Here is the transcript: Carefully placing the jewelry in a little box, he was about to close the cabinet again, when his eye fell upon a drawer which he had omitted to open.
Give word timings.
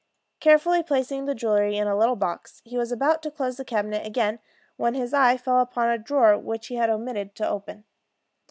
Carefully 0.39 0.81
placing 0.81 1.25
the 1.25 1.35
jewelry 1.35 1.77
in 1.77 1.85
a 1.87 1.95
little 1.95 2.15
box, 2.15 2.59
he 2.65 2.75
was 2.75 2.91
about 2.91 3.21
to 3.21 3.29
close 3.29 3.57
the 3.57 3.63
cabinet 3.63 4.03
again, 4.03 4.39
when 4.75 4.95
his 4.95 5.13
eye 5.13 5.37
fell 5.37 5.59
upon 5.59 5.89
a 5.91 5.99
drawer 5.99 6.39
which 6.39 6.65
he 6.69 6.75
had 6.75 6.89
omitted 6.89 7.35
to 7.35 7.47
open. 7.47 7.83